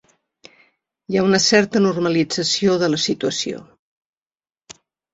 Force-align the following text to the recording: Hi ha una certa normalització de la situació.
Hi 1.11 1.19
ha 1.19 1.25
una 1.27 1.41
certa 1.49 1.83
normalització 1.85 2.81
de 2.87 2.93
la 2.97 3.03
situació. 3.07 3.65